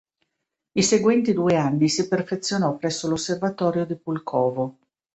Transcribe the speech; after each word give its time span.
I 0.71 0.81
seguenti 0.81 1.31
due 1.31 1.55
anni 1.57 1.87
si 1.87 2.07
perfezionò 2.07 2.75
presso 2.75 3.07
l'osservatorio 3.07 3.85
di 3.85 3.95
Pulkovo. 3.95 4.79